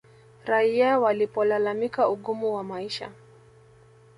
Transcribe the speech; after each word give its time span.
Raia 0.45 0.99
walipolalamika 0.99 2.09
ugumu 2.09 2.53
wa 2.55 2.63
maisha 2.63 3.11